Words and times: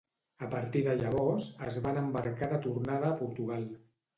A 0.45 0.47
partir 0.53 0.81
de 0.87 0.95
llavors, 1.01 1.45
es 1.67 1.77
van 1.85 2.01
embarcar 2.03 2.51
de 2.55 2.61
tornada 2.67 3.13
a 3.15 3.17
Portugal. 3.21 3.71